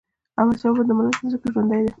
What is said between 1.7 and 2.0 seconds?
دی.